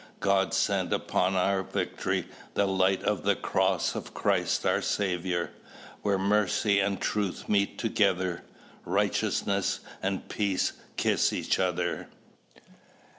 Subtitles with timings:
[0.19, 5.51] God send upon our victory the light of the cross of Christ our Saviour,
[6.01, 8.41] where mercy and truth meet together,
[8.83, 12.07] righteousness and peace kiss each other.